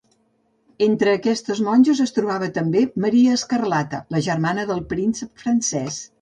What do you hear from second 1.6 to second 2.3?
monges es